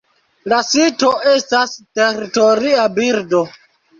[0.53, 3.45] La sito estas teritoria birdo.